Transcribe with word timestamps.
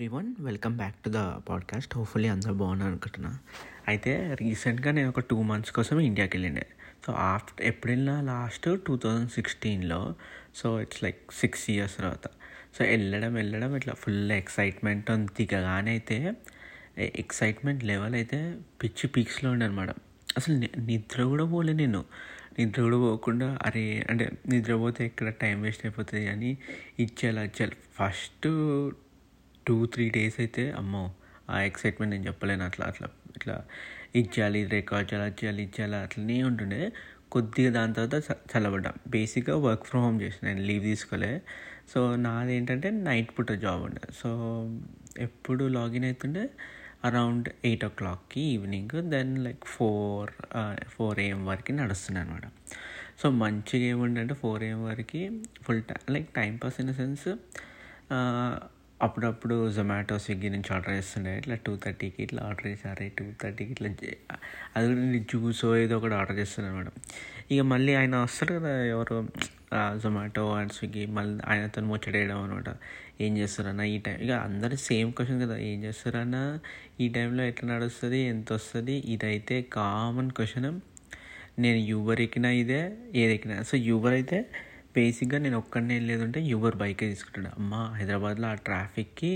Everyone 0.00 0.34
welcome 0.40 0.76
back 0.76 0.94
to 0.94 1.10
the 1.10 1.40
podcast 1.48 1.96
hopefully 1.96 2.28
అందరూ 2.28 2.54
బాగున్నారు 2.54 2.90
అనుకుంటున్నా. 2.90 3.38
అయితే 3.88 4.36
రీసెంట్గా 4.40 4.90
నేను 4.92 5.08
ఒక 5.08 5.20
టూ 5.20 5.42
మంత్స్ 5.42 5.72
కోసం 5.72 6.00
ఇండియాకి 6.00 6.36
వెళ్ళిండే. 6.36 6.66
సో 7.06 7.12
ఆఫ్టర్ 7.12 7.66
ఎప్పుడైనా 7.66 8.20
లాస్ట్ 8.20 8.86
టూ 8.86 8.96
థౌజండ్ 8.96 9.30
సిక్స్టీన్లో 9.30 10.14
so 10.54 10.80
it's 10.80 11.02
like 11.02 11.32
six 11.32 11.70
years 11.70 11.96
తర్వాత. 11.96 12.26
సో 12.78 12.84
వెళ్ళడం 12.84 13.34
వెళ్ళడం 13.34 13.76
ఇట్లా 13.76 13.94
ఫుల్ 13.94 14.32
ఎక్సైట్మెంట్ 14.32 15.10
దిగగానే 15.10 15.90
అయితే 15.90 16.32
ఎక్సైట్మెంట్ 16.98 17.84
లెవెల్ 17.84 18.14
అయితే 18.14 18.56
పిచ్చి 18.82 19.08
పీక్స్లో 19.08 19.50
ఉండే 19.50 19.66
అనమాట 19.66 19.90
అసలు 20.36 20.56
నిద్ర 20.80 21.22
కూడా 21.22 21.44
పోలే 21.44 21.72
నేను. 21.72 22.04
నిద్ర 22.58 22.82
కూడా 22.82 22.96
పోకుండా 22.96 23.58
అరే 23.66 24.06
అంటే 24.10 24.30
నిద్రపోతే 24.48 25.06
ఎక్కడ 25.06 25.28
టైం 25.28 25.62
వేస్ట్ 25.62 25.86
అయిపోతుంది 25.86 26.28
అని 26.28 26.58
ఇచ్చేలా 26.98 27.42
ఇచ్చేయాలి 27.42 27.76
ఫస్ట్ 27.94 28.48
టూ 29.70 29.86
త్రీ 29.86 30.10
డేస్ 30.10 30.34
అయితే 30.38 30.70
అమ్మో 30.70 31.14
ఆ 31.50 31.60
ఎక్సైట్మెంట్ 31.60 32.14
నేను 32.14 32.26
చెప్పలేను. 32.26 32.64
అట్లా 32.64 32.86
అట్లా 32.86 33.08
ఇట్లా 33.36 33.64
ఇచ్చేయాలి 34.14 34.58
ఇది 34.60 34.70
రికార్డ్ 34.70 35.14
చేయాలి 35.14 35.30
అది 35.30 35.44
చేయాలి 35.44 35.62
ఇచ్చేయాలి 35.62 35.96
అట్లనే 35.96 36.42
ఉంటుండే. 36.42 36.92
కొద్దిగా 37.32 37.72
దాని 37.72 37.94
తర్వాత 37.94 38.22
చ- 38.32 38.58
చల్లబడ్డా. 38.58 38.92
బేసిక్గా 39.08 39.56
వర్క్ 39.56 39.84
ఫ్రమ్ 39.84 40.04
హోమ్ 40.04 40.22
చేసిన 40.22 40.48
నేను 40.48 40.60
లీవ్ 40.60 40.84
తీసుకోలే. 40.84 41.42
సో 41.94 42.16
నాది 42.16 42.54
ఏంటంటే 42.54 42.90
నైట్ 42.90 43.38
పూట 43.38 43.52
జాబ్ 43.52 43.82
ఉండే. 43.82 44.00
సో 44.22 44.30
ఎప్పుడు 45.18 45.64
లాగిన్ 45.64 46.04
అవుతుండే 46.04 46.50
అరౌండ్ 47.04 47.48
ఎయిట్ 47.64 47.84
ఓ 47.84 47.88
క్లాక్కి 47.88 48.40
evening 48.40 49.10
then 49.10 49.44
like 49.44 49.64
four 49.64 50.30
four 50.88 51.20
AM 51.20 51.46
వరకు 51.46 51.72
నడుస్తున్నాయి 51.72 52.28
అనమాట 52.28 52.42
సో 53.22 53.30
మంచిగా 53.30 53.84
ఏముండంటే 53.84 54.34
ఫోర్ 54.34 54.62
ఏఎం 54.62 54.84
వరకు 54.84 55.42
full 55.62 55.82
time 55.82 56.14
like 56.14 56.34
time 56.34 56.56
pass 56.56 56.80
in 56.80 56.88
the 56.88 56.92
sense 56.92 57.36
అప్పుడప్పుడు 59.02 59.70
జొమాటో 59.70 60.18
స్విగ్గీ 60.18 60.48
నుంచి 60.48 60.74
ఆర్డర్ 60.74 60.90
చేస్తుండే. 60.90 61.38
ఇట్లా 61.38 61.54
టూ 61.54 61.76
థర్టీకి 61.76 62.22
ఇట్లా 62.22 62.42
ఆర్డర్ 62.42 62.66
చేశారు 62.66 63.10
టూ 63.18 63.24
థర్టీకి 63.42 63.72
ఇట్లా 63.72 63.88
చే- 63.88 64.36
అది 64.76 64.88
కూడా 64.88 65.00
నేను 65.00 65.18
జ్యూస్ 65.18 65.64
ఏదో 65.64 65.96
ఒకటి 65.96 66.14
ఆర్డర్ 66.14 66.38
చేస్తున్నాను 66.38 66.76
మేడం. 66.76 66.90
ఇక 67.50 67.60
మళ్ళీ 67.60 67.94
ఆయన 67.94 68.16
వస్తారు 68.16 68.54
కదా 68.54 68.84
ఎవరు 68.84 69.28
జొమాటో 69.98 70.52
అండ్ 70.52 70.72
స్విగ్గీ 70.72 71.06
మళ్ళీ 71.06 71.40
ఆయనతో 71.46 71.80
ముచ్చటేయడం 71.82 72.42
అనమాట 72.42 72.64
ఏం 73.20 73.38
చేస్తారన్నా 73.38 73.84
ఈ 73.84 73.98
టైం 73.98 74.16
ఇక 74.16 74.30
అందరూ 74.30 74.76
సేమ్ 74.76 75.12
క్వశ్చన్ 75.12 75.42
కదా. 75.42 75.56
ఏం 75.56 75.84
చేస్తారన్న 75.84 76.58
ఈ 77.00 77.08
టైంలో 77.08 77.42
ఎట్లా 77.44 77.74
నడుస్తుంది 77.74 78.20
ఎంత 78.20 78.52
వస్తుంది? 78.52 78.92
ఇదైతే 78.92 79.62
కామన్ 79.62 80.30
క్వశ్చన్ 80.30 80.80
నేను 81.58 81.78
యూబర్ 81.78 82.20
ఎక్కినా 82.20 82.50
ఇదే 82.50 82.92
ఏది 83.14 83.34
ఎక్కినా. 83.34 83.62
సో 83.62 83.76
యూబర్ 83.76 84.12
అయితే 84.12 84.46
బేసిక్గా 84.96 85.38
నేను 85.38 85.56
ఒక్కడనే 85.58 85.96
లేదంటే 86.08 86.38
యూబర్ 86.52 86.76
బైకే 86.76 87.06
తీసుకుంటాడు 87.08 87.50
అమ్మ 87.58 87.74
హైదరాబాద్లో 87.98 88.46
ఆ 88.48 88.54
ట్రాఫిక్కి 88.66 89.32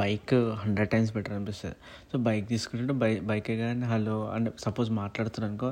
బైక్ 0.00 0.34
హండ్రెడ్ 0.62 0.90
టైమ్స్ 0.90 1.12
బెటర్ 1.16 1.32
అనిపిస్తుంది. 1.32 1.76
సో 2.10 2.18
బైక్ 2.18 2.46
తీసుకుంటుంటే 2.48 2.94
బై 3.02 3.10
బైకే 3.30 3.54
కానీ 3.56 3.86
హలో 3.92 4.16
అంటే 4.34 4.50
సపోజ్ 4.58 4.90
మాట్లాడుతున్నాను 5.00 5.52
అనుకో 5.52 5.70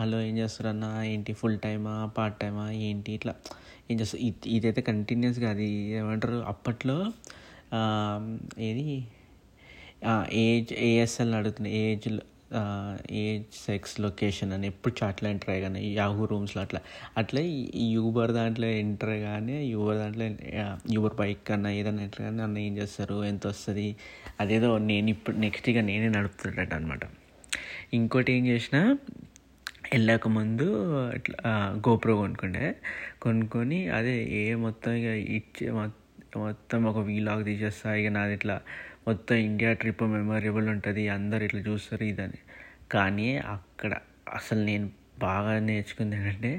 హలో 0.00 0.18
ఏం 0.28 0.34
చేస్తారన్నా 0.38 0.90
ఏంటి? 1.12 1.32
ఫుల్ 1.32 1.58
టైమా 1.58 1.94
పార్ట్ 2.18 2.36
టైమా 2.40 2.66
ఏంటి? 2.88 3.10
ఇట్లా. 3.18 3.34
ఏం 3.90 3.96
చేస్తారు 4.00 4.22
ఇదైతే 4.56 4.82
కంటిన్యూస్గా 4.90 5.48
అది 5.50 5.68
ఏమంటారు? 6.00 6.38
అప్పట్లో 6.52 6.96
ఏది? 8.68 8.86
ఏజ్ 10.44 10.72
ఏఎస్ఎల్ 10.88 11.34
అడుగుతున్నాయి 11.34 11.76
ఏజ్లో 11.84 12.22
ఏజ్ 13.10 13.54
సెక్స్ 13.66 14.00
లొకేషన్ 14.00 14.52
అని 14.52 14.66
ఎప్పుడు 14.66 14.94
చాట్లో 15.02 15.26
ఎంటర్ 15.30 15.50
అయ్యగానే 15.50 15.80
యాహూ 15.92 16.24
రూమ్స్లో 16.24 16.62
అట్లా. 16.62 16.80
అట్లా 17.16 17.40
యూబర్ 17.96 18.32
దాంట్లో 18.32 18.68
ఎంటర్ 18.82 19.14
కానీ 19.20 19.56
యూబర్ 19.66 19.96
దాంట్లో 19.96 20.26
యూబర్ 20.92 21.14
బైక్ 21.14 21.48
కన్నా 21.48 21.70
ఏదైనా 21.70 22.02
ఎంటర్ 22.02 22.22
కానీ 22.22 22.42
అన్న 22.42 22.58
ఏం 22.58 22.78
చేస్తారు 22.78 23.24
ఎంత 23.24 23.46
వస్తుంది? 23.46 23.86
అదేదో 24.40 24.78
నేను 24.90 25.10
ఇప్పుడు 25.10 25.36
నెక్స్ట్ 25.36 25.68
ఇక 25.68 25.82
నేనే 25.90 26.08
నడుపుతుండట 26.08 26.72
అనమాట 26.74 27.04
ఇంకోటి 27.92 28.32
ఏం 28.32 28.46
చేసిన 28.46 28.76
వెళ్ళక 29.92 30.28
ముందు 30.28 30.66
ఇట్లా 31.14 31.50
గోప్రో 31.88 32.14
కొనుక్కుండే. 32.16 32.64
కొనుక్కొని 33.22 33.88
అదే 33.88 34.16
ఏ 34.40 34.54
మొత్తం 34.54 34.92
ఇక 34.92 35.10
ఇచ్చే 35.38 35.70
మొత్తం 35.70 36.02
మొత్తం 36.38 36.84
ఒక 36.84 36.98
వీలాగ్ 37.08 37.44
తీసేస్తా 37.44 37.94
ఇక 37.94 38.08
నాది 38.08 38.34
ఇట్లా 38.34 38.56
మొత్తం 39.06 39.36
ఇండియా 39.46 39.72
ట్రిప్ 39.72 40.02
మెమొరబుల్ 40.14 40.68
ఉంటుంది 40.68 41.08
అందరు 41.08 41.42
ఇట్లా 41.44 41.60
చూస్తారు 41.68 42.04
ఇదని. 42.04 42.40
కానీ 42.92 43.28
అక్కడ 43.54 43.92
అసలు 44.34 44.62
నేను 44.64 44.86
బాగా 45.18 45.52
నేర్చుకుంది 45.60 46.16
ఏంటంటే 46.16 46.52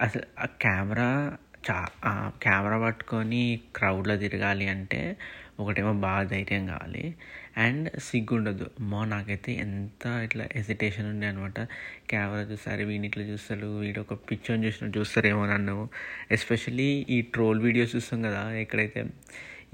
అసలు 0.00 0.24
ఆ 0.38 0.46
కెమెరా 0.62 1.08
చా 1.66 1.76
కెమెరా 2.42 2.78
పట్టుకొని 2.78 3.42
క్రౌడ్లో 3.76 4.16
తిరగాలి 4.16 4.68
అంటే 4.68 5.00
ఒకటేమో 5.60 5.92
బాగా 6.06 6.22
ధైర్యం 6.24 6.66
కావాలి. 6.66 7.04
అండ్ 7.56 8.00
సిగ్గు 8.00 8.34
ఉండదు 8.36 8.70
మా 8.80 9.04
నాకైతే 9.04 9.52
ఎంత 9.52 10.06
ఇట్లా 10.24 10.44
హెసిటేషన్ 10.56 11.06
ఉండే 11.06 11.26
అనమాట. 11.26 11.58
కెమెరా 12.10 12.42
చూస్తారు 12.42 12.84
వీడిని 12.84 13.06
ఇట్లా 13.06 13.24
చూస్తారు 13.24 13.78
వీడు 13.78 14.00
ఒక 14.00 14.14
పిక్చర్ 14.14 14.64
చూసినట్టు 14.64 14.98
చూస్తారేమో 14.98 15.46
నన్ను. 15.46 15.88
ఎస్పెషల్లీ 16.30 17.06
ఈ 17.10 17.20
ట్రోల్ 17.22 17.60
వీడియోస్ 17.60 17.96
చూస్తాం 17.96 18.22
కదా 18.22 18.50
ఎక్కడైతే 18.52 19.02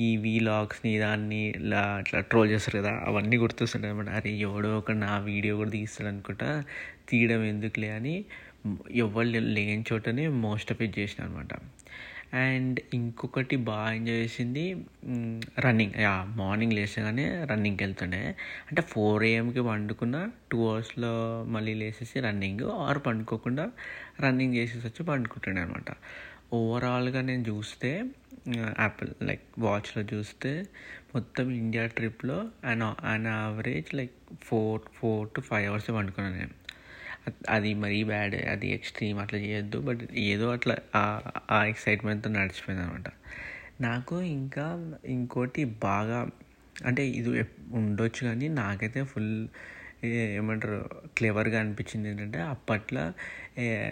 ఈ 0.00 0.16
వీలాగ్స్ని 0.16 0.98
దాన్ని 0.98 1.48
ఇలా 1.50 1.80
అట్లా 1.80 2.20
ట్రోల్ 2.20 2.50
చేస్తారు 2.50 2.78
కదా 2.78 2.92
అవన్నీ 3.06 3.36
గుర్తొస్తుంటాయి 3.36 3.92
అనమాట. 3.92 4.08
అరే 4.08 4.30
ఎవడో 4.30 4.78
ఒక 4.78 4.90
నా 4.90 5.18
వీడియో 5.18 5.56
కూడా 5.56 5.70
తీస్తాడు 5.70 6.08
అనుకుంటా 6.08 6.64
తీయడం 7.08 7.44
ఎందుకులే 7.44 7.90
అని 7.90 8.24
ఎవరు 8.90 9.26
లేని 9.28 9.84
చోటనే 9.92 10.28
మోస్ట్ 10.28 10.72
ఆఫ్ 10.72 10.82
ఇట్ 10.82 10.98
చేసిన 10.98 11.24
అనమాట. 11.24 11.52
అండ్ 12.34 12.80
ఇంకొకటి 12.94 13.56
బాగా 13.56 13.92
ఎంజాయ్ 13.92 14.18
చేసింది 14.18 14.64
రన్నింగ్. 15.60 15.92
యా 16.00 16.24
మార్నింగ్ 16.36 16.72
లేచగానే 16.72 17.44
రన్నింగ్కి 17.50 17.84
వెళ్తుండే. 17.84 18.22
అంటే 18.70 18.82
ఫోర్ 18.82 19.22
ఏఎంకి 19.24 19.60
పండుకున్న 19.60 20.16
టూ 20.52 20.68
అవర్స్లో 20.68 21.12
మళ్ళీ 21.48 21.74
లేసేసి 21.74 22.20
రన్నింగ్. 22.20 22.62
ఆర్ 22.86 23.00
పండుకోకుండా 23.06 23.66
రన్నింగ్ 24.20 24.54
చేసేసి 24.54 24.86
వచ్చి 24.86 25.02
పండుకుంటుండే 25.06 25.60
అనమాట 25.60 25.90
ఓవరాల్గా 26.52 27.20
నేను 27.20 27.42
చూస్తే 27.48 27.90
యాపిల్ 28.80 29.10
లైక్ 29.22 29.42
వాచ్లో 29.58 30.04
చూస్తే 30.14 30.52
మొత్తం 31.14 31.50
ఇండియా 31.50 31.86
ట్రిప్లో 31.86 32.38
and 32.64 32.84
and 33.04 33.28
average 33.28 33.94
like 33.94 34.16
four 34.42 34.80
four 34.94 35.28
to 35.36 35.40
five 35.40 35.68
hours 35.70 35.88
పండుకున్నాను 35.88 36.36
నేను. 36.36 36.57
అది 37.48 37.74
మరీ 37.74 38.04
బ్యాడ్ 38.04 38.34
అది 38.34 38.68
ఎక్స్ట్రీమ్ 38.68 39.18
అట్లా 39.18 39.38
చేయొద్దు. 39.38 39.78
బట్ 39.78 40.12
ఏదో 40.26 40.50
అట్లా 40.50 40.76
ఆ- 41.50 41.64
ఎక్సైట్మెంట్తో 41.68 42.30
నడిచిపోయింది 42.30 42.86
అనమాట. 42.86 43.08
నాకు 43.80 44.20
ఇంకా 44.20 44.66
ఇంకోటి 45.04 45.64
బాగా 45.64 46.28
అంటే 46.86 47.08
ఇది 47.08 47.44
ఉండొచ్చు 47.72 48.26
కానీ 48.26 48.48
నాకైతే 48.48 49.02
ఫుల్ 49.04 49.48
ఏమంటారు 50.06 50.88
క్లేవర్గా 51.16 51.60
అనిపించింది 51.60 52.08
ఏంటంటే 52.08 52.38
అప్పట్లో 52.38 53.04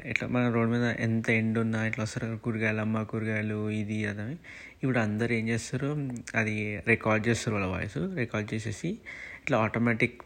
ఇట్లా 0.08 0.28
మన 0.28 0.48
రోడ్ 0.50 0.70
మీద 0.70 0.84
ఎంత 1.00 1.30
ఎండ్ 1.30 1.58
ఉన్నా 1.58 1.86
ఇట్లా 1.86 2.04
వస్తారు 2.04 2.36
కూరగాయలు 2.36 2.80
అమ్మ 2.80 3.02
కూరగాయలు 3.02 3.70
ఇది 3.70 4.06
అదని 4.06 4.36
ఇప్పుడు 4.82 4.98
అందరు 4.98 5.32
ఏం 5.32 5.48
చేస్తారు 5.48 5.88
అది 6.34 6.54
రికార్డ్ 6.86 7.28
చేస్తారు 7.28 7.56
వాళ్ళ 7.56 7.68
వాయిస్ 7.70 7.98
రికార్డ్ 8.14 8.54
చేసేసి 8.54 8.88
ఇట్లా 9.42 9.58
ఆటోమేటిక్ 9.58 10.22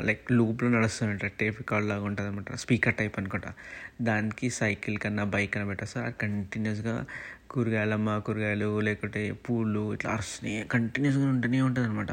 లైక్ 0.00 0.32
లూప్లో 0.32 0.68
నడుస్తుంట 0.68 1.24
టేప్ 1.24 1.56
రికార్డ్ 1.56 1.88
లాగా 1.88 2.04
ఉంటుంది 2.04 2.28
అనమాట 2.28 2.54
స్పీకర్ 2.54 2.94
టైప్ 2.94 3.18
అనుకుంటా. 3.18 3.52
దానికి 4.00 4.50
సైకిల్ 4.50 4.98
కన్నా 4.98 5.24
బైక్ 5.24 5.54
కన్నా 5.54 5.68
పెట్టేస్తారు 5.68 6.04
సార్ 6.04 6.14
కంటిన్యూస్గా 6.14 7.04
కూరగాయలమ్మ 7.50 8.18
కూరగాయలు 8.18 8.80
లేకుంటే 8.80 9.32
పూలు 9.32 9.94
ఇట్లా 9.94 10.10
అరుస్తున్నాయి 10.10 10.64
కంటిన్యూస్గా 10.64 11.26
ఉంటూనే 11.26 11.60
ఉంటుంది 11.60 11.88
అనమాట 11.88 12.12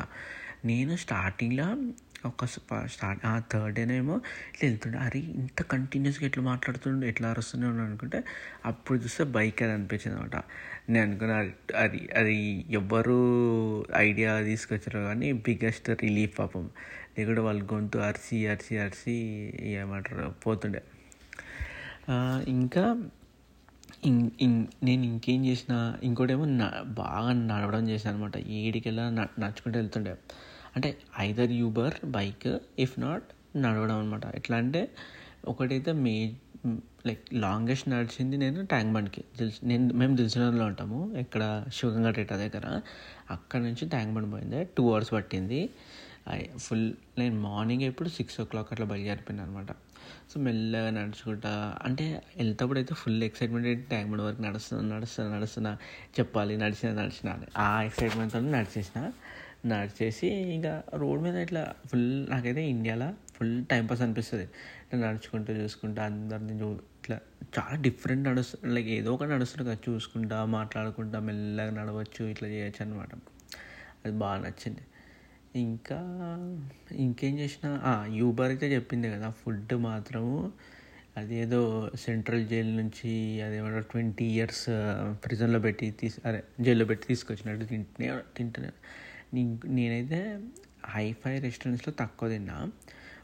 నేను 0.65 0.95
స్టార్టింగ్లో 0.95 1.67
ఒక 2.25 2.45
స్టార్ట్ 2.45 3.25
ఆ 3.25 3.41
థర్డ్ 3.51 3.75
డేనేమో 3.75 4.15
ఇట్లా 4.15 4.69
వెళ్తుండే 4.69 4.97
అరే 4.97 5.19
ఇంత 5.19 5.61
కంటిన్యూస్గా 5.61 6.25
ఎట్లా 6.25 6.43
మాట్లాడుతుండే 6.43 7.07
ఎట్లా 7.07 7.29
అరుస్తూనే 7.29 7.67
అనుకుంటే 7.67 8.23
అప్పుడు 8.65 8.99
చూస్తే 8.99 9.23
బైక్ 9.23 9.63
అది 9.63 9.71
అనిపించింది 9.71 10.17
అనమాట 10.17 10.35
నేను 10.89 11.09
అనుకున్నా 11.09 11.35
అది 11.77 12.09
అది 12.17 12.65
ఎవ్వరు 12.69 13.17
ఐడియా 13.95 14.41
తీసుకొచ్చారు 14.41 14.99
కానీ 14.99 15.31
బిగ్గెస్ట్ 15.31 15.89
రిలీఫ్ 15.89 16.39
పాపం. 16.39 16.69
లేకుంటే 17.19 17.41
వాళ్ళు 17.41 17.73
గొంతు 17.73 17.97
అరిసి 17.97 18.47
అరిసి 18.47 18.77
అరిసి 18.77 19.13
ఏమంటారు 19.59 20.35
పోతుండే. 20.47 20.83
ఇంకా 22.47 23.09
ఇం- 24.05 24.65
నేను 24.83 25.03
ఇంకేం 25.03 25.45
చేసిన 25.45 25.95
ఇంకోటేమో 26.03 26.45
బాగా 26.83 27.33
నడవడం 27.33 27.89
చేశాను 27.89 28.15
అనమాట 28.15 28.37
ఏడికెళ్ళా 28.37 29.09
నడుచుకుంటూ 29.09 29.79
వెళ్తుండే. 29.79 30.15
అంటే 30.77 30.89
either 31.27 31.53
Uber 31.61 31.95
bike 32.17 32.47
if 32.85 32.95
not 33.05 33.27
నడవడం 33.63 33.97
అనమాట 34.01 34.25
ఎట్లా 34.39 34.57
అంటే 34.63 34.81
ఒకటైతే 35.51 35.91
మే 36.05 36.15
లైక్ 37.07 37.25
లాంగెస్ట్ 37.43 37.87
నడిచింది 37.93 38.35
నేను 38.37 38.59
ట్యాంక్ 38.71 38.91
బండ్కి. 38.95 39.21
నేను 39.69 39.85
మేము 39.99 40.13
దిల్సునర్లో 40.19 40.65
ఉంటాము 40.71 40.99
ఇక్కడ 41.23 41.43
శివగంగా 41.75 42.11
టేటా 42.17 42.35
దగ్గర. 42.43 42.65
అక్కడ 43.35 43.59
నుంచి 43.67 43.83
ట్యాంక్ 43.93 44.11
బండ్ 44.15 44.29
పోయింది 44.33 44.59
టూ 44.77 44.83
అవర్స్ 44.91 45.11
పట్టింది. 45.17 45.61
ఫుల్ 46.63 46.87
నేను 47.19 47.35
మార్నింగ్ 47.41 47.83
ఎప్పుడు 47.89 48.09
సిక్స్ 48.15 48.37
ఓ 48.41 48.45
క్లాక్ 48.51 48.71
అట్లా 48.73 48.85
బయలుదేరిపోయింది 48.91 49.43
అనమాట 49.43 49.71
సో 50.31 50.35
మెల్లగా 50.45 50.89
నడుచుకుంటా 50.97 51.51
అంటే 51.85 52.05
వెళ్తేప్పుడు 52.37 52.79
అయితే 52.81 52.93
ఫుల్ 53.01 53.21
ఎక్సైట్మెంట్ 53.27 53.67
అయితే 53.71 53.83
ట్యాంక్ 53.91 54.09
బండ్ 54.11 54.23
వరకు 54.27 54.41
నడుస్తున్నా 54.41 54.83
నడుస్తున్నా 54.95 55.29
నడుస్తున్నా 55.37 55.71
చెప్పాలి 56.17 56.57
నడిచిన 56.63 56.91
నడిచిన 57.01 57.29
అని. 57.37 57.47
ఆ 57.65 57.69
ఎక్సైట్మెంట్తో 57.89 58.41
నడిచేసిన. 58.57 59.01
నడిచేసి 59.65 60.27
ఇంకా 60.27 60.83
రోడ్ 60.93 61.21
మీద 61.21 61.35
ఇట్లా 61.35 61.75
ఫుల్ 61.85 62.29
నాకైతే 62.29 62.69
ఇండియాలో 62.69 63.13
ఫుల్ 63.37 63.65
టైంపాస్ 63.65 64.01
అనిపిస్తుంది. 64.01 64.43
ఇట్లా 64.83 65.09
నడుచుకుంటూ 65.09 65.53
చూసుకుంటా 65.53 66.03
అందరిని 66.03 66.59
చూ 66.61 66.71
ఇట్లా 66.73 67.19
చాలా 67.59 67.75
డిఫరెంట్ 67.81 68.29
నడుస్తు 68.29 68.67
లైక్ 68.67 68.87
ఏదో 68.87 69.13
ఒకటి 69.13 69.31
నడుస్తుంది 69.31 69.69
కదా 69.69 69.77
చూసుకుంటా 69.89 70.45
మాట్లాడుకుంటా 70.45 71.19
మెల్లగా 71.19 71.71
నడవచ్చు 71.71 72.29
ఇట్లా 72.29 72.49
చేయొచ్చు 72.49 72.81
అనమాట 72.85 73.09
అది 74.05 74.15
బాగా 74.17 74.37
నచ్చింది. 74.41 74.83
ఇంకా 75.55 75.99
ఇంకేం 76.91 77.39
చేసిన 77.39 77.67
యూబర్ 78.11 78.47
అయితే 78.47 78.71
చెప్పింది 78.73 79.09
కదా 79.09 79.29
ఫుడ్ 79.29 79.73
మాత్రము 79.73 80.53
అదేదో 81.17 81.91
సెంట్రల్ 81.95 82.47
జైలు 82.47 82.69
నుంచి 82.69 83.41
అదేమంటారు 83.41 83.83
ట్వంటీ 83.83 84.25
ఇయర్స్ 84.25 84.65
ప్రిజన్లో 85.25 85.59
పెట్టి 85.59 85.91
తీసి 85.91 86.21
అదే 86.25 86.43
జైల్లో 86.61 86.85
పెట్టి 86.85 87.07
తీసుకొచ్చినట్టు 87.07 87.65
తింటూనే 87.65 88.09
తింటూనే. 88.37 88.71
నేనైతే 89.33 90.19
హైఫై 90.85 91.39
రెస్టారెంట్స్లో 91.39 91.93
తక్కువ 91.99 92.29
తిన్నా. 92.29 92.71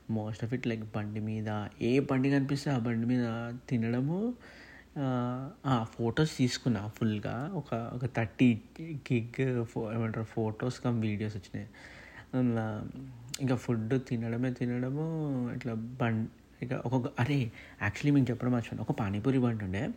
మోస్ట్ 0.09 0.43
ఆఫ్ 0.43 0.53
ఇట్ 0.53 0.67
లైక్ 0.67 0.83
బండి 0.95 1.19
మీద. 1.19 1.49
ఏ 1.81 1.99
బండి 1.99 2.29
కనిపిస్తే 2.31 2.71
ఆ 2.71 2.77
బండి 2.77 3.05
మీద 3.05 3.25
తినడము 3.69 4.19
ఫొటోస్ 5.83 6.37
తీసుకున్నా 6.37 6.87
ఫుల్గా. 6.87 7.35
ఒక 7.53 7.73
ఒక 7.95 8.05
థర్టీ 8.05 8.49
గిగ్ 8.81 9.65
ఫో 9.65 9.93
ఏమంటారు 9.93 10.25
ఫొటోస్ 10.25 10.79
కమ్ 10.83 11.01
వీడియోస్ 11.01 11.35
వచ్చినాయి. 11.37 11.67
ఇంకా 13.41 13.55
ఫుడ్ 13.55 13.93
తినడమే 14.09 14.51
తినడము 14.53 15.05
ఇట్లా 15.55 15.73
బండ్ 15.73 16.27
ఇక 16.63 16.73
ఒక్కొక్క 16.73 17.07
అరే 17.21 17.37
యాక్చువల్లీ 17.81 18.11
మీకు 18.11 18.27
చెప్పడం 18.31 18.51
మర్చిపోయాను. 18.51 18.85
ఒక 18.89 18.93
పానీపూరి 18.99 19.39
బండి 19.39 19.63
ఉండే. 19.63 19.89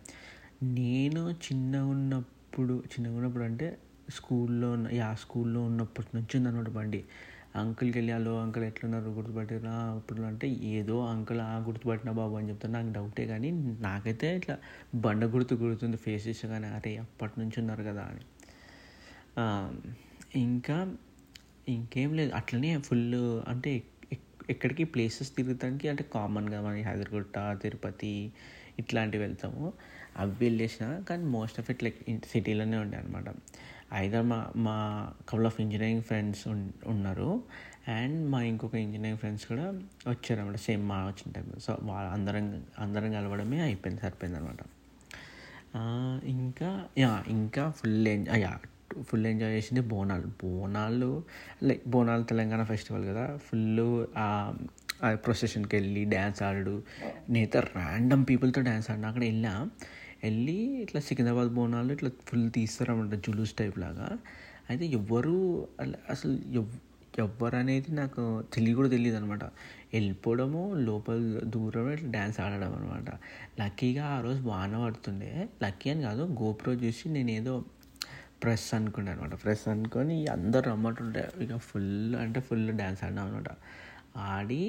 నేను 0.63 1.31
చిన్నగా 1.31 1.87
ఉన్నప్పుడు 1.87 2.85
చిన్నగా 2.93 3.17
ఉన్నప్పుడు 3.17 3.45
అంటే 3.45 3.79
స్కూల్లో 4.09 4.69
యా 4.93 5.09
స్కూల్లో 5.15 5.61
ఉన్నప్పటి 5.63 6.11
నుంచి 6.15 6.35
ఉందన్నమాట 6.39 6.71
బండి 6.71 7.01
అంకుల్కి 7.61 7.97
వెళ్ళి 7.99 8.13
హలో 8.13 8.33
అంకుల్ 8.41 8.65
ఎట్లున్నారు? 8.65 9.11
గుర్తుపట్టినా 9.17 9.75
అప్పుడు 9.93 10.23
అంటే 10.23 10.47
ఏదో 10.75 10.97
అంకుల్ 11.13 11.41
ఆ 11.43 11.55
గుర్తుపట్టిన 11.69 12.11
బాబు 12.11 12.35
అని 12.37 12.49
చెప్తాను. 12.51 12.75
నాకు 12.75 12.91
డౌటే 12.93 13.25
కానీ 13.27 13.51
నాకైతే 13.87 14.29
ఇట్లా 14.37 14.57
బండ 15.05 15.25
గుర్తు 15.35 15.55
గుర్తుంది 15.63 15.97
ఫేస్ 15.97 16.27
చేసా 16.29 16.49
కానీ 16.49 16.69
అరే 16.79 16.93
అప్పటి 17.05 17.35
నుంచి 17.41 17.57
ఉన్నారు 17.61 17.83
కదా 17.83 18.05
అని. 18.11 18.25
ఇంకా 20.45 20.77
ఇంకేం 21.69 22.11
లేదు. 22.15 22.33
అట్లనే 22.33 22.71
ఫుల్ 22.89 23.07
అంటే 23.53 23.71
ఎక్కడికి 24.51 24.85
ప్లేసెస్ 24.95 25.31
తిరుగుతానికి 25.37 25.87
అంటే 25.89 26.03
కామన్గా 26.15 26.59
మన 26.61 26.83
హైదరగుట్ట 26.89 27.35
తిరుపతి 27.63 28.13
ఇట్లాంటివి 28.79 29.23
వెళ్తాము. 29.25 29.65
అవి 30.17 30.37
వెళ్ళేసిన 30.41 30.87
కానీ 31.09 31.25
మోస్ట్ 31.37 31.59
ఆఫ్ 31.61 31.69
ఇట్ 31.71 31.83
లైక్ 31.85 31.99
సిటీలోనే 32.33 32.77
ఉండే 32.77 32.97
అనమాట 32.97 33.29
ఐదర్ 33.95 34.23
మా 34.23 34.47
మా 34.57 34.77
కపుల్ 35.29 35.47
ఆఫ్ 35.47 35.61
ఇంజనీరింగ్ 35.61 36.03
ఫ్రెండ్స్ 36.03 36.49
ఉన్నారు. 36.87 37.43
అండ్ 37.89 38.31
మా 38.31 38.43
ఇంకొక 38.43 38.75
ఇంజనీరింగ్ 38.75 39.19
ఫ్రెండ్స్ 39.19 39.47
కూడా 39.47 39.63
వచ్చారు 40.09 40.41
అనమాట 40.41 40.57
సేమ్ 40.57 40.89
మా 40.89 41.07
వచ్చిన 41.07 41.33
టైం 41.33 41.53
సో 41.61 41.79
వాళ్ళ 41.83 42.09
అందరం 42.09 42.63
అందరం 42.79 43.13
కలవడమే 43.13 43.61
అయిపోయింది 43.61 44.03
సరిపోయింది 44.03 44.39
అనమాట 44.39 44.63
ఇంకా 46.25 46.85
యా 46.99 47.25
ఇంకా 47.29 47.71
full 47.71 48.09
enjoy 48.09 48.43
yeah 48.43 48.59
full 49.03 49.27
enjoy 49.27 49.55
చేసింది 49.55 49.81
బోనాలు. 49.81 50.27
బోనాలు 50.27 51.25
లైక్ 51.63 51.89
బోనాలు 51.89 52.23
తెలంగాణ 52.23 52.63
ఫెస్టివల్ 52.63 53.07
కదా. 53.07 53.37
ఫుల్ 53.37 54.07
ప్రొసెషన్కి 55.15 55.77
వెళ్ళి 55.77 56.05
డ్యాన్స్ 56.05 56.43
ఆడడు. 56.43 56.83
నేత 57.31 57.57
ర్యాండమ్ 57.57 58.27
పీపుల్తో 58.31 58.63
డ్యాన్స్ 58.63 58.91
ఆడినా 58.91 59.09
అక్కడ 59.09 59.23
వెళ్ళా 59.23 59.71
వెళ్ళి 60.23 60.59
ఇట్లా 60.83 61.01
సికింద్రాబాద్ 61.01 61.51
బోనాలు 61.55 61.93
ఇట్లా 61.93 62.11
ఫుల్ 62.29 62.47
తీస్తారన్నమాట 62.51 63.17
జులూస్ 63.27 63.55
టైప్ 63.55 63.79
లాగా. 63.79 64.09
అయితే 64.71 64.85
ఎవ్వరు 64.99 65.35
అసలు 66.11 66.35
ఎవ్వరు 67.25 67.57
అనేది 67.57 67.91
నాకు 67.93 68.23
తెలియ 68.55 68.73
కూడా 68.75 68.89
తెలియదు 68.89 69.17
అనమాట 69.17 69.45
వెళ్ళిపోవడము 69.93 70.63
లోపల 70.89 71.41
దూరం 71.55 71.87
ఇట్లా 71.93 72.09
డ్యాన్స్ 72.11 72.39
ఆడడం 72.41 72.73
అనమాట 72.75 73.11
లక్కీగా 73.61 74.05
ఆ 74.17 74.19
రోజు 74.21 74.41
వాన 74.49 74.73
పడుతుండే. 74.85 75.31
లక్కీ 75.65 75.91
అని 75.91 76.03
కాదు 76.03 76.23
గోప్రో 76.43 76.75
చూసి 76.85 77.09
నేను 77.09 77.31
ఏదో 77.31 77.55
ప్రెస్ 78.43 78.67
అనుకున్నాను 78.75 79.21
అనమాట 79.21 79.37
ప్రెస్ 79.43 79.65
అనుకొని 79.69 80.17
అందరు 80.29 80.65
రమ్మంటుంటే 80.71 81.23
ఇక 81.45 81.55
ఫుల్ 81.69 82.15
అంటే 82.23 82.41
ఫుల్ 82.41 82.67
డ్యాన్స్ 82.81 83.03
ఆడినాం 83.05 83.27
అనమాట 83.27 83.51
ఆడి 84.33 84.63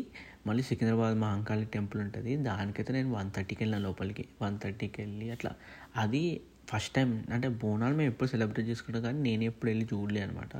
మళ్ళీ 0.47 0.63
సికింద్రాబాద్ 0.63 1.15
మహంకాళి 1.19 1.65
టెంపుల్ 1.65 2.01
ఉంటుంది. 2.01 2.35
దానికైతే 2.49 2.93
నేను 2.93 3.09
వన్ 3.13 3.31
థర్టీకి 3.35 3.63
వెళ్ళిన 3.63 3.79
లోపలికి. 3.81 4.25
వన్ 4.41 4.59
థర్టీకి 4.63 5.01
వెళ్ళి 5.01 5.27
అట్లా. 5.31 5.51
అది 5.95 6.23
ఫస్ట్ 6.69 6.93
టైం 6.93 7.09
అంటే 7.33 7.47
బోనాలు 7.47 7.95
మేము 7.95 8.09
ఎప్పుడు 8.11 8.29
సెలబ్రేట్ 8.29 8.67
చేసుకుంటాం 8.69 9.03
కానీ 9.03 9.19
నేను 9.21 9.43
ఎప్పుడు 9.43 9.69
వెళ్ళి 9.69 9.85
చూడలే 9.93 10.21
అనమాట 10.21 10.55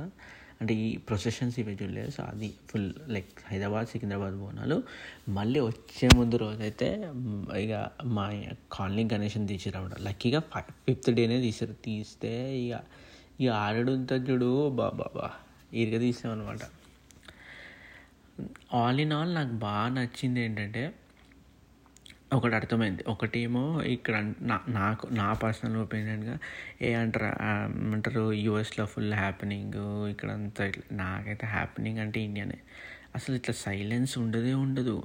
అంటే 0.60 0.74
ఈ 0.74 0.86
ప్రొసెషన్స్ 1.08 1.56
ఇవే 1.58 1.72
చూడలేదు. 1.82 2.10
సో 2.10 2.22
అది 2.22 2.48
ఫుల్ 2.68 2.86
లైక్ 3.08 3.32
హైదరాబాద్ 3.46 3.88
సికింద్రాబాద్ 3.88 4.36
బోనాలు. 4.38 4.76
మళ్ళీ 5.28 5.60
వచ్చే 5.60 6.08
ముందు 6.16 6.36
రోజైతే 6.36 6.88
ఇక 7.58 7.74
మా 8.16 8.24
కాలనీ 8.72 9.04
గణేషన్ 9.12 9.48
తీసిరన్నమాట. 9.48 10.00
లక్కీగా 10.00 10.40
ఫైవ్ 10.54 10.70
ఫిఫ్త్ 10.86 11.10
డేనే 11.10 11.38
తీసారు 11.40 11.76
తీస్తే 11.84 12.32
ఇక 12.64 12.80
ఇక 13.40 13.50
ఆడడు 13.64 13.92
చూడు 14.30 14.50
బాబా 14.80 15.06
బా 15.16 15.28
ఇరుగ 15.74 15.98
తీసామన్నమాట. 15.98 16.64
ఆల్ 18.74 19.00
ఇన్ 19.00 19.12
ఆల్ 19.12 19.34
నాకు 19.34 19.54
బాగా 19.66 19.88
నచ్చింది 19.88 20.40
ఏంటంటే 20.40 20.94
ఒకటి 22.32 22.54
అర్థమైంది. 22.54 23.04
ఒకటేమో 23.08 23.82
ఇక్కడ 23.82 24.16
నా 24.40 24.56
నాకు 24.68 25.04
నా 25.12 25.32
పర్సనల్ 25.32 25.76
ఒపీనియన్గా 25.76 26.38
ఏ 26.82 26.94
అంటారు 26.94 27.42
అంటారు 27.94 28.32
యూఎస్లో 28.32 28.86
ఫుల్ 28.86 29.14
హ్యాపెనింగ్ 29.14 30.08
ఇక్కడ 30.10 30.30
అంతా 30.30 30.72
నాకైతే 30.92 31.46
హ్యాపెనింగ్ 31.46 31.98
అంటే 31.98 32.20
ఇండియానే 32.20 32.58
అసలు 33.14 33.34
ఇట్లా 33.36 33.54
సైలెన్స్ 33.54 34.18
ఉండదే 34.18 34.52
ఉండదు. 34.54 34.96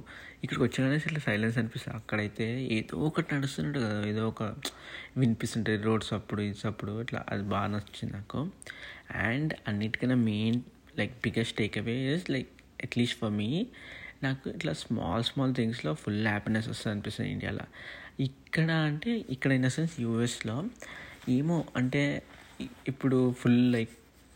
ఇక్కడికి 0.42 0.62
వచ్చినానే 0.64 0.96
ఇట్లా 0.96 1.20
సైలెన్స్ 1.20 1.58
అనిపిస్తుంది. 1.58 1.96
అక్కడైతే 1.96 2.46
ఏదో 2.64 2.96
ఒకటి 2.98 3.34
నడుస్తున్నట్టు 3.34 3.78
కదా 3.78 4.06
ఏదో 4.06 4.28
ఒక 4.28 4.42
వినిపిస్తుంటుంది 5.16 5.82
రోడ్స్ 5.82 6.12
అప్పుడు 6.12 6.42
ఇది 6.42 6.66
అప్పుడు 6.66 7.00
ఇట్లా 7.00 7.24
అది 7.28 7.42
బాగా 7.42 7.66
నచ్చింది 7.66 8.12
నాకు. 8.14 8.40
అండ్ 9.28 9.54
అన్నిటికన్నా 9.68 10.16
main 10.16 10.60
like 10.98 11.14
biggest 11.24 11.56
take 11.58 11.78
away 11.78 11.96
is 12.14 12.30
like 12.30 12.52
at least 12.82 13.18
for 13.18 13.30
me 13.30 13.66
నాకు 14.22 14.50
ఇట్లా 14.50 14.72
స్మాల్ 14.72 15.24
స్మాల్ 15.24 15.54
థింగ్స్లో 15.54 15.94
ఫుల్ 15.94 16.26
హ్యాపీనెస్ 16.26 16.68
వస్తుంది 16.68 16.92
అనిపిస్తుంది 16.92 17.30
ఇండియాలో 17.30 17.64
ఇక్కడ 18.20 18.70
అంటే 18.70 19.24
ఇక్కడ 19.30 19.52
ఇన్ 19.52 19.64
ద 19.64 19.66
సెన్స్ 19.66 20.00
యూఎస్లో 20.00 20.64
ఏమో 21.28 21.64
అంటే 21.76 22.22
ఇప్పుడు 22.88 23.32
full 23.32 23.72
like 23.72 23.90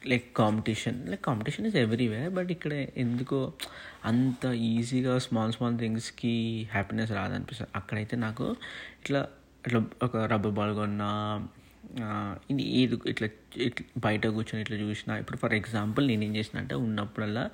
like 0.06 0.36
competition 0.36 1.08
like 1.08 1.24
competition 1.24 1.66
is 1.66 1.76
everywhere 1.76 2.30
but 2.30 2.50
ఇక్కడ 2.50 2.72
ఎందుకో 2.72 3.52
అంత 4.04 4.44
ఈజీగా 4.44 5.18
స్మాల్ 5.18 5.52
స్మాల్ 5.52 5.78
థింగ్స్కి 5.78 6.68
హ్యాపీనెస్ 6.72 7.12
రాదనిపిస్తుంది. 7.12 7.70
అక్కడైతే 7.76 8.16
నాకు 8.16 8.56
ఇట్లా 9.02 9.28
ఇట్లా 9.66 9.84
ఒక 10.02 10.16
రబ్బర్ 10.16 10.52
బాల్ 10.52 10.74
కొన్నా 10.74 11.10
ఇది 12.50 12.62
ఏది 12.62 12.98
ఇట్లా 13.06 13.28
ఇట్లా 13.56 13.86
బయట 13.98 14.26
కూర్చొని 14.26 14.60
ఇట్లా 14.60 14.76
చూసిన 14.76 15.12
ఇప్పుడు 15.12 15.38
ఫర్ 15.38 15.54
ఎగ్జాంపుల్ 15.54 16.06
నేను 16.08 16.24
ఏం 16.24 16.36
చేసిన 16.36 16.58
అంటే 16.58 16.74
ఉన్నప్పుడల్లా 16.74 17.50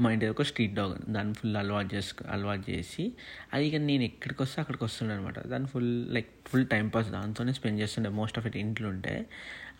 మా 0.00 0.12
ఇంటి 0.12 0.26
ఒక 0.26 0.42
స్ట్రీట్ 0.42 0.74
డాగ్ 0.74 1.12
దాన్ని 1.12 1.34
ఫుల్ 1.34 1.56
అలవాటు 1.56 1.94
చేసుకు 1.94 2.24
అలవాటు 2.28 2.70
చేసి 2.70 3.12
అది 3.52 3.66
ఇక 3.66 3.74
నేను 3.74 4.02
ఎక్కడికి 4.02 4.42
వస్తే 4.42 4.60
అక్కడికి 4.60 4.84
వస్తుండే 4.84 5.14
అనమాట 5.14 5.46
దాన్ని 5.46 5.68
full 5.68 6.14
like 6.14 6.48
full 6.48 6.66
time 6.66 6.88
pass 6.88 7.08
దాంతోనే 7.08 7.52
స్పెండ్ 7.52 7.80
చేస్తుండే 7.80 8.10
మోస్ట్ 8.10 8.38
ఆఫ్ 8.38 8.46
ఇట్ 8.46 8.56
ఇంట్లో 8.56 8.88
ఉంటే. 8.88 9.26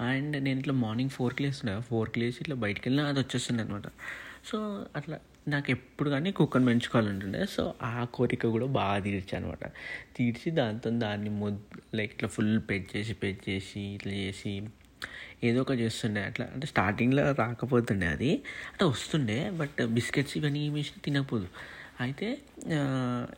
అండ్ 0.01 0.45
నేను 0.45 0.59
ఇట్లా 0.59 0.75
మార్నింగ్ 0.75 1.11
ఫోర్కి 1.11 1.43
లేస్తుండే. 1.43 1.81
ఫోర్కి 1.81 2.21
లేచి 2.21 2.39
ఇట్లా 2.41 2.57
బయటికి 2.57 2.89
వెళ్ళినా 2.89 3.09
అది 3.09 3.21
వచ్చేస్తుండే 3.21 3.63
అనమాట 3.63 3.89
సో 4.45 4.87
అట్లా 4.97 5.19
నాకు 5.49 5.71
ఎప్పుడు 5.71 6.11
కానీ 6.11 6.33
కుక్కను 6.33 6.65
పెంచుకోవాలంటుండే. 6.65 7.47
సో 7.47 7.75
ఆ 7.83 8.05
కోరిక 8.05 8.47
కూడా 8.47 8.67
బాగా 8.67 8.99
తీర్చా 8.99 9.39
అనమాట 9.39 9.67
తీర్చి 10.17 10.51
దాంతో 10.51 10.91
దాన్ని 10.91 11.31
ముద్ 11.31 11.61
లైక్ 11.95 12.15
ఇట్లా 12.15 12.29
ఫుల్ 12.29 12.61
పెట్ 12.71 12.97
చేసి 12.97 13.15
పెట్ 13.15 13.49
చేసి 13.49 13.81
ఇట్లా 13.81 14.13
చేసి 14.13 14.63
ఏదో 15.45 15.61
ఒక 15.61 15.71
చేస్తుండే. 15.73 16.23
అట్లా 16.23 16.51
అంటే 16.55 16.67
స్టార్టింగ్లో 16.67 17.33
రాకపోతుండే 17.33 18.07
అది. 18.07 18.33
అంటే 18.73 18.85
వస్తుండే 18.85 19.51
బట్ 19.51 19.87
బిస్కెట్స్ 19.87 20.37
ఇవన్నీ 20.37 20.67
ఏమి 20.67 20.85
తినకపోదు. 21.05 21.49
అయితే 22.01 22.29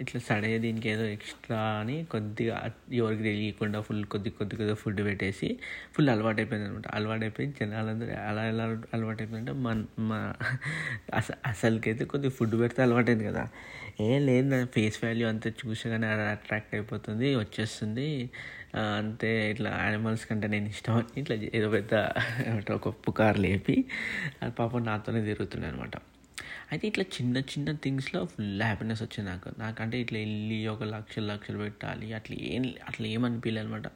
ఇట్లా 0.03 0.19
సడే 0.27 0.51
దీనికి 0.59 0.89
ఏదో 0.89 1.05
ఎక్స్ట్రా 1.07 1.59
అని 1.81 1.97
కొద్దిగా 2.05 2.55
ఎవరికి 2.93 3.23
తెలియకుండా 3.23 3.79
ఫుల్ 3.81 4.01
కొద్ది 4.05 4.31
కొద్ది 4.31 4.55
కొద్దిగా 4.57 4.77
ఫుడ్ 4.83 5.01
పెట్టేసి 5.05 5.49
ఫుల్ 5.95 6.09
అలవాటు 6.11 6.41
అయిపోయింది 6.41 6.67
అనమాట 6.69 6.89
అలవాటు 6.89 7.25
అయిపోయి 7.25 7.49
జనాలందరూ 7.61 8.15
అలా 8.29 8.45
ఎలా 8.49 8.65
అలవాటు 8.95 9.21
అయిపోయిందంటే 9.23 9.55
మన 9.67 9.77
మా 10.11 10.21
అస 11.15 11.29
అసలుకైతే 11.53 12.05
కొద్దిగా 12.05 12.35
ఫుడ్ 12.39 12.57
పెడితే 12.63 12.83
అలవాటైంది 12.83 13.27
కదా. 13.31 13.45
ఏం 14.07 14.21
లేదు 14.29 14.47
దాని 14.51 14.69
ఫేస్ 14.77 14.99
వాల్యూ 15.05 15.27
అంతా 15.33 15.51
చూసగానే 15.61 16.09
అట్రాక్ట్ 16.33 16.75
అయిపోతుంది 16.75 17.29
వచ్చేస్తుంది. 17.43 18.09
అంతే 18.97 19.31
ఇట్లా 19.53 19.71
యానిమల్స్ 19.85 20.27
కంటే 20.31 20.47
నేను 20.47 20.69
ఇష్టం 20.75 20.95
అని 21.01 21.19
ఇట్లా 21.23 21.37
ఏదో 21.59 21.69
పెద్ద 21.77 21.95
ఒక 22.79 22.89
పుకారు 23.07 23.41
లేపి 23.47 23.77
అది 24.43 24.53
పాపం 24.61 24.85
నాతోనే 24.91 25.23
తిరుగుతుండే 25.31 25.69
అనమాట 25.73 25.97
అయితే 26.73 26.89
ఇట్లా 26.89 27.05
చిన్న 27.05 27.39
చిన్న 27.53 27.73
థింగ్స్లో 27.73 28.25
ఫుల్ 28.25 28.63
హ్యాపీనెస్ 28.63 29.03
వచ్చింది 29.03 29.31
నాకు. 29.31 29.51
నాకంటే 29.59 30.01
ఇట్లా 30.01 30.19
వెళ్ళి 30.19 30.67
ఒక 30.67 30.83
లక్షలు 30.83 31.27
లక్షలు 31.27 31.59
పెట్టాలి 31.59 32.13
అట్లా 32.13 32.37
ఏం 32.41 32.75
అట్లా 32.89 33.07
ఏమనిపించలేదు 33.07 33.67
అనమాట 33.67 33.89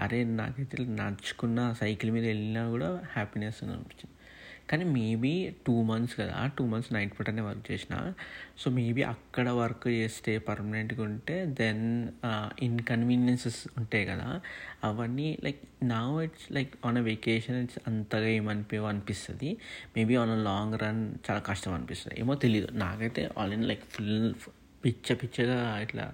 అరే 0.00 0.24
నాకైతే 0.24 0.76
నడుచుకున్న 0.84 1.72
సైకిల్ 1.72 2.10
మీద 2.10 2.24
వెళ్ళినా 2.24 2.62
కూడా 2.70 2.90
హ్యాపీనెస్ 3.12 3.64
అనిపించింది. 3.64 4.14
కానీ 4.70 4.84
మేబీ 4.96 5.32
టూ 5.66 5.74
మంత్స్ 5.90 6.14
కదా 6.20 6.34
టూ 6.58 6.64
మంత్స్ 6.72 6.90
నైట్ 6.96 7.12
పూటనే 7.18 7.42
వర్క్ 7.48 7.64
చేసిన. 7.70 7.94
సో 8.60 8.66
మేబీ 8.78 9.02
అక్కడ 9.12 9.46
వర్క్ 9.60 9.86
చేస్తే 9.96 10.32
పర్మనెంట్గా 10.48 11.02
ఉంటే 11.08 11.36
దెన్ 11.60 11.84
ఇన్కన్వీనియన్సెస్ 12.68 13.60
ఉంటాయి 13.80 14.04
కదా. 14.12 14.28
అవన్నీ 14.88 15.28
లైక్ 15.46 15.62
నా 15.92 16.00
it's 16.26 16.46
like 16.58 16.72
on 16.88 16.98
a 17.02 17.04
vacation 17.12 17.58
it's 17.64 17.80
అంతగా 17.90 18.30
ఏమనిపో 18.38 18.84
అనిపిస్తుంది. 18.92 19.50
Maybe 19.96 20.16
on 20.22 20.34
a 20.36 20.40
long 20.50 20.76
run 20.84 21.02
చాలా 21.28 21.42
కష్టం 21.50 21.74
అనిపిస్తుంది. 21.78 22.16
ఏమో 22.24 22.36
తెలియదు 22.46 22.70
నాకైతే 22.84 23.24
ఆల్ 23.38 23.54
ఇన్ 23.58 23.66
లైక్ 23.72 23.84
ఫుల్ 23.96 24.14
పిచ్చ 24.84 25.14
పిచ్చగా 25.22 25.58
ఇట్లా 25.86 26.06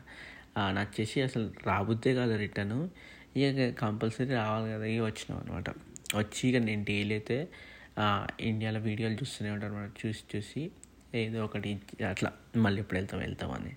నచ్చేసి 0.76 1.18
అసలు 1.28 1.46
రాబుద్దే 1.70 2.12
కాదు 2.18 2.34
రిటర్న్. 2.44 2.78
ఇక 3.40 3.64
కంపల్సరీ 3.80 4.32
రావాలి 4.42 4.68
కదా 4.74 4.86
ఇక 4.92 5.00
వచ్చినాం 5.08 5.38
అనమాట 5.42 5.70
వచ్చి 6.20 6.42
ఇక 6.50 6.58
నేను 6.68 6.82
డైలీ 6.90 7.14
అయితే 7.18 7.36
ఇండియాలో 8.40 8.80
వీడియోలు 8.80 9.14
చూస్తూనే 9.14 9.50
ఉంటారు 9.50 9.72
మనం. 9.72 9.92
చూసి 10.06 10.36
చూసి 10.36 10.70
ఏదో 11.14 11.44
ఒకటి 11.44 11.80
అట్లా 12.08 12.32
మళ్ళీ 12.56 12.80
ఎప్పుడు 12.80 12.98
వెళ్తాం 12.98 13.20
వెళ్తామని 13.20 13.76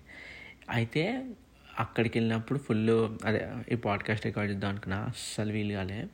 అయితే 0.70 1.34
అక్కడికి 1.78 2.18
వెళ్ళినప్పుడు 2.18 2.58
ఫుల్ 2.58 2.90
అదే 3.24 3.48
ఈ 3.72 3.74
పాడ్కాస్ట్ 3.74 4.26
రికార్డ్ 4.26 4.52
చేద్దాం 4.52 4.70
అనుకున్నా. 4.70 4.98
అస్సలు 4.98 5.52
వీలు 5.52 5.72
కాలే. 5.72 6.06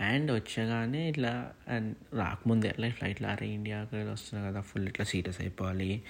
అండ్ 0.00 0.32
వచ్చగానే 0.32 1.08
ఇట్లా 1.08 1.52
అండ్ 1.68 1.96
రాకముందే 2.14 2.68
అట్లా 2.68 2.90
ఫ్లైట్లో 2.90 3.28
అరే 3.28 3.48
ఇండియాకి 3.48 3.96
వస్తున్నా 3.96 4.50
కదా 4.50 4.60
ఫుల్ 4.60 4.88
ఇట్లా 4.88 5.04
సీరియస్ 5.04 5.40
అయిపోవాలి. 5.40 6.02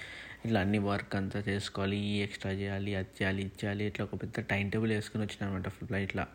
ఇట్లా 0.45 0.61
అన్ని 0.61 0.77
వర్క్ 0.77 1.15
అంతా 1.15 1.39
చేసుకోవాలి 1.39 1.97
ఈ 1.97 2.21
ఎక్స్ట్రా 2.21 2.51
చేయాలి 2.51 2.95
అది 2.95 3.07
చేయాలి 3.21 3.41
ఇది 3.41 3.65
చేయాలి 3.65 3.83
ఇట్లా 3.83 4.05
ఒక 4.05 4.21
పెద్ద 4.21 4.39
టైం 4.39 4.69
టేబుల్ 4.69 4.91
వేసుకుని 4.91 5.23
వచ్చిన 5.23 5.47
అనమాట 5.47 5.69
ఫ్లైట్లో 5.69 6.25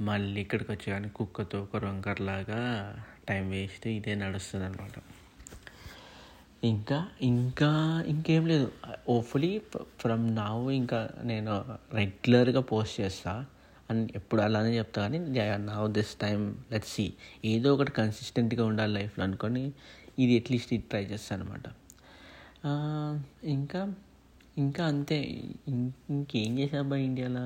మళ్ళీ 0.00 0.40
ఇక్కడికి 0.40 0.72
వచ్చి 0.72 0.92
కానీ 0.92 1.08
కుక్కతో 1.08 1.62
ఒక 1.62 1.76
రొంకర్లాగా. 1.76 3.04
టైం 3.28 3.50
వేస్ట్ 3.50 3.86
ఇదే 3.88 4.14
నడుస్తుంది 4.14 4.64
అనమాట 4.64 4.96
ఇంకా 6.64 6.98
ఇంకా 7.22 7.68
ఇంకేం 8.06 8.46
లేదు. 8.46 8.68
ఓఫులీ 9.08 9.50
ఫ్రమ్ 10.00 10.24
నావ్ 10.36 10.70
ఇంకా 10.72 11.00
నేను 11.22 11.52
రెగ్యులర్గా 11.92 12.60
పోస్ట్ 12.70 13.00
చేస్తా. 13.00 13.34
అని 13.90 14.02
ఎప్పుడు 14.14 14.40
అలానే 14.42 14.76
చెప్తా 14.78 15.00
కానీ 15.02 15.18
now 15.66 15.86
this 15.92 16.14
time 16.16 16.40
let 16.72 16.84
see 16.84 17.04
ఏదో 17.44 17.74
ఒకటి 17.74 17.92
కన్సిస్టెంట్గా 17.92 18.64
ఉండాలి 18.64 18.92
లైఫ్లో 18.92 19.24
అనుకొని 19.24 19.64
ఇది 20.18 20.38
అట్లీస్ట్ 20.38 20.72
ఇది 20.72 20.84
ట్రై 20.90 21.04
చేస్తాను 21.04 21.44
అనమాట 21.44 21.66
ఇంకా 23.46 23.80
ఇంకా 24.58 24.86
అంతే. 24.86 25.18
ఇంకేం 26.12 26.58
చేశాబ్బా 26.58 26.96
ఇండియాలో? 27.08 27.44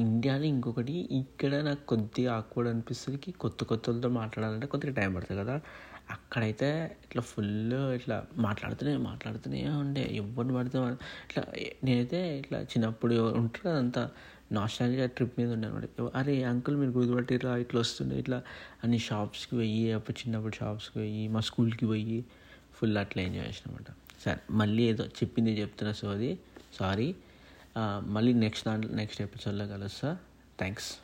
ఇండియాలో 0.00 0.46
ఇంకొకటి 0.46 0.94
ఇక్కడ 1.20 1.52
నాకు 1.66 1.82
కొద్దిగా 1.86 2.30
ఆక్వర్డ్ 2.38 2.68
అనిపిస్తుంది 2.70 3.32
కొత్త 3.44 3.64
కొత్తలతో 3.64 4.08
మాట్లాడాలంటే 4.20 4.66
కొద్దిగా 4.66 4.94
టైం 4.98 5.10
పడుతుంది 5.16 5.40
కదా. 5.42 5.56
అక్కడైతే 6.14 6.68
ఇట్లా 7.04 7.22
ఫుల్ 7.30 7.50
ఇట్లా 7.98 8.16
మాట్లాడుతూనే 8.46 8.94
మాట్లాడుతూనే 9.08 9.60
ఉండే. 9.82 10.04
ఎవరిని 10.20 10.54
పడితే 10.58 10.78
ఇట్లా 11.26 11.42
నేనైతే 11.84 12.20
ఇట్లా 12.40 12.58
చిన్నప్పుడు 12.72 13.16
ఉంటారు 13.40 13.64
కదా 13.66 13.78
అంతా 13.84 14.02
నాస్టాలజీ 14.52 15.06
ట్రిప్ 15.16 15.34
మీద 15.40 15.50
ఉండే 15.56 15.66
అనమాట 15.68 15.86
అరే 16.20 16.34
అంకుల్ 16.44 16.76
మీరు 16.76 16.92
గుర్తుపట్టిరా 16.96 17.52
ఇట్లా 17.64 17.78
వస్తుండే 17.80 18.16
ఇట్లా 18.18 18.38
అన్ని 18.82 18.98
షాప్స్కి 19.08 19.54
పోయి 19.56 19.82
అప్పుడు 19.98 20.16
చిన్నప్పుడు 20.20 20.56
షాప్స్కి 20.56 20.96
పోయి 20.98 21.22
మా 21.28 21.42
స్కూల్కి 21.48 21.86
పోయి 21.86 22.18
ఫుల్ 22.78 22.98
అట్లా 22.98 23.20
ఎంజాయ్ 23.22 23.48
చేసిన 23.48 23.66
అనమాట 23.68 23.90
సరే 24.24 24.40
మళ్ళీ 24.60 24.82
ఏదో 24.90 25.04
చెప్పింది 25.18 25.52
చెప్తున్నా 25.60 25.92
సో 25.92 26.08
అది 26.10 26.30
సారీ 26.78 27.08
మళ్ళీ 27.78 28.32
నెక్స్ట్ 28.32 28.66
దాంట్లో 28.66 28.92
నెక్స్ట్ 28.92 29.22
ఎపిసోడ్లో 29.22 29.66
కలుస్తా. 29.66 30.16
థ్యాంక్స్ 30.58 30.96